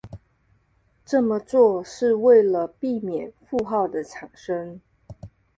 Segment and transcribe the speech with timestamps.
[1.05, 4.81] 这么做是为了避免负号的产生。